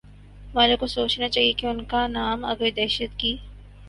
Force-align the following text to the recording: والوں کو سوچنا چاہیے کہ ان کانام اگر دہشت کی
والوں 0.53 0.77
کو 0.77 0.87
سوچنا 0.87 1.29
چاہیے 1.29 1.51
کہ 1.53 1.65
ان 1.67 1.83
کانام 1.83 2.45
اگر 2.45 2.69
دہشت 2.75 3.19
کی 3.19 3.35